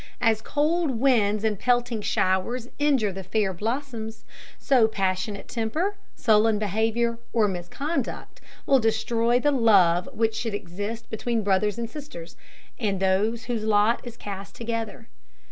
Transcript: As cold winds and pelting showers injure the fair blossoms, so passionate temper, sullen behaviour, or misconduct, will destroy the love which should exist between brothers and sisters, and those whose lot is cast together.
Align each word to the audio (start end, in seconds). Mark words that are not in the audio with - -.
As 0.19 0.41
cold 0.41 0.89
winds 0.99 1.43
and 1.43 1.59
pelting 1.59 2.01
showers 2.01 2.67
injure 2.79 3.11
the 3.11 3.21
fair 3.23 3.53
blossoms, 3.53 4.25
so 4.57 4.87
passionate 4.87 5.47
temper, 5.47 5.95
sullen 6.15 6.57
behaviour, 6.57 7.19
or 7.33 7.47
misconduct, 7.47 8.41
will 8.65 8.79
destroy 8.79 9.39
the 9.39 9.51
love 9.51 10.09
which 10.11 10.33
should 10.33 10.55
exist 10.55 11.07
between 11.11 11.43
brothers 11.43 11.77
and 11.77 11.87
sisters, 11.87 12.35
and 12.79 12.99
those 12.99 13.43
whose 13.43 13.63
lot 13.63 14.01
is 14.03 14.17
cast 14.17 14.55
together. 14.55 15.07